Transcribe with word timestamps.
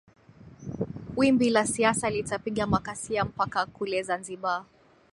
wimbi 1.15 1.49
la 1.49 1.65
siasa 1.67 2.09
litapiga 2.09 2.67
makasia 2.67 3.25
mpaka 3.25 3.65
kule 3.65 4.03
zanzibar 4.03 4.65